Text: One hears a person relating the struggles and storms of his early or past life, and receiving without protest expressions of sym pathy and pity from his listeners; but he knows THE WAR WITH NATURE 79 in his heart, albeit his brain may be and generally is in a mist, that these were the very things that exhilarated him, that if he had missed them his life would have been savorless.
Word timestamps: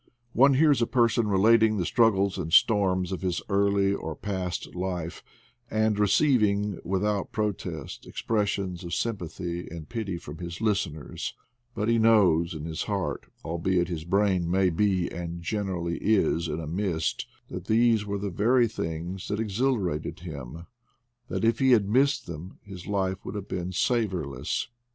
One 0.33 0.55
hears 0.55 0.81
a 0.81 0.87
person 0.87 1.27
relating 1.27 1.77
the 1.77 1.85
struggles 1.85 2.39
and 2.39 2.51
storms 2.51 3.11
of 3.11 3.21
his 3.21 3.39
early 3.49 3.93
or 3.93 4.15
past 4.15 4.73
life, 4.73 5.23
and 5.69 5.99
receiving 5.99 6.79
without 6.83 7.31
protest 7.31 8.07
expressions 8.07 8.83
of 8.83 8.95
sym 8.95 9.17
pathy 9.17 9.69
and 9.69 9.87
pity 9.87 10.17
from 10.17 10.39
his 10.39 10.59
listeners; 10.59 11.35
but 11.75 11.87
he 11.87 11.99
knows 11.99 12.53
THE 12.53 12.57
WAR 12.57 12.61
WITH 12.63 12.63
NATURE 12.63 12.63
79 12.63 12.65
in 12.65 12.69
his 12.69 12.83
heart, 12.85 13.25
albeit 13.45 13.87
his 13.89 14.03
brain 14.03 14.49
may 14.49 14.69
be 14.71 15.07
and 15.11 15.39
generally 15.43 15.97
is 15.99 16.47
in 16.47 16.59
a 16.59 16.65
mist, 16.65 17.27
that 17.49 17.65
these 17.65 18.03
were 18.03 18.17
the 18.17 18.31
very 18.31 18.67
things 18.67 19.27
that 19.27 19.39
exhilarated 19.39 20.21
him, 20.21 20.65
that 21.27 21.45
if 21.45 21.59
he 21.59 21.73
had 21.73 21.87
missed 21.87 22.25
them 22.25 22.57
his 22.63 22.87
life 22.87 23.23
would 23.23 23.35
have 23.35 23.47
been 23.47 23.71
savorless. 23.71 24.67